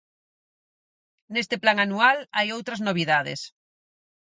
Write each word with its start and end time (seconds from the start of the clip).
Neste 1.33 1.55
plan 1.63 1.77
anual 1.85 2.17
hai 2.37 2.47
outras 2.57 2.83
novidades. 2.87 3.41